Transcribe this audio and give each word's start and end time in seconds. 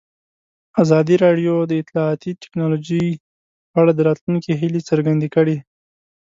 ازادي 0.83 1.15
راډیو 1.25 1.53
د 1.65 1.71
اطلاعاتی 1.81 2.31
تکنالوژي 2.43 3.05
په 3.71 3.77
اړه 3.81 3.91
د 3.95 3.99
راتلونکي 4.09 4.51
هیلې 4.61 4.81
څرګندې 4.89 5.27
کړې. 5.35 5.57